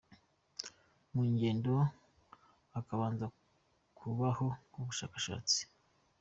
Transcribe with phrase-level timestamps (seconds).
[1.13, 1.73] mu ngendo
[2.73, 3.25] hakabanza
[3.97, 5.59] kubaho ubushakashatsi.